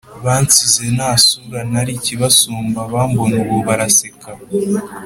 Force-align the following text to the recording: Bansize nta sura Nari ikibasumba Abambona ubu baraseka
Bansize 0.25 0.83
nta 0.95 1.09
sura 1.25 1.59
Nari 1.71 1.91
ikibasumba 1.99 2.79
Abambona 2.87 3.35
ubu 3.43 3.57
baraseka 3.67 4.29